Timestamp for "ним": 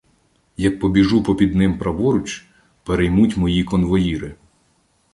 1.55-1.77